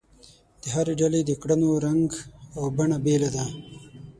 [0.61, 2.07] د هرې ډلې د کړنو رنګ
[2.57, 3.45] او بڼه بېله ده.